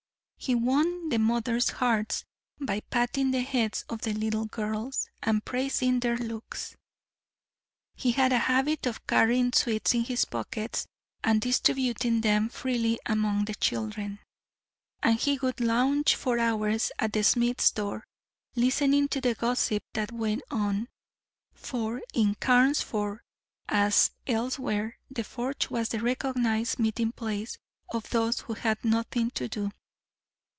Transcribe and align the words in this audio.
He 0.43 0.55
won 0.55 1.09
the 1.09 1.19
mothers' 1.19 1.69
hearts 1.69 2.25
by 2.59 2.79
patting 2.79 3.29
the 3.29 3.41
heads 3.43 3.85
of 3.87 4.01
the 4.01 4.11
little 4.13 4.45
girls, 4.45 5.07
and 5.21 5.45
praising 5.45 5.99
their 5.99 6.17
looks. 6.17 6.75
He 7.93 8.13
had 8.13 8.33
a 8.33 8.39
habit 8.39 8.87
of 8.87 9.05
carrying 9.05 9.53
sweets 9.53 9.93
in 9.93 10.03
his 10.03 10.25
pockets, 10.25 10.87
and 11.23 11.39
distributing 11.39 12.21
them 12.21 12.49
freely 12.49 12.99
among 13.05 13.45
the 13.45 13.53
children, 13.53 14.17
and 15.03 15.19
he 15.19 15.37
would 15.37 15.61
lounge 15.61 16.15
for 16.15 16.39
hours 16.39 16.91
at 16.97 17.13
the 17.13 17.23
smith's 17.23 17.69
door, 17.69 18.03
listening 18.55 19.09
to 19.09 19.21
the 19.21 19.35
gossip 19.35 19.83
that 19.93 20.11
went 20.11 20.41
on, 20.49 20.87
for 21.53 22.01
in 22.15 22.33
Carnesford, 22.33 23.19
as 23.69 24.09
elsewhere, 24.25 24.97
the 25.11 25.23
forge 25.23 25.69
was 25.69 25.89
the 25.89 25.99
recognised 25.99 26.79
meeting 26.79 27.11
place 27.11 27.59
of 27.89 28.09
those 28.09 28.39
who 28.39 28.55
had 28.55 28.83
nothing 28.83 29.29
to 29.29 29.47
do. 29.47 29.69